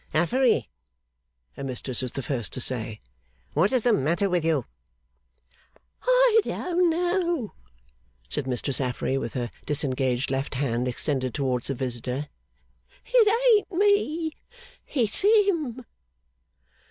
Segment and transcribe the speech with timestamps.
[0.15, 0.71] 'Affery,'
[1.51, 2.99] her mistress was the first to say,
[3.53, 4.65] 'what is the matter with you?'
[6.01, 7.53] 'I don't know,'
[8.27, 12.29] said Mistress Affery, with her disengaged left hand extended towards the visitor.
[13.05, 14.31] 'It ain't me.
[14.87, 15.85] It's him!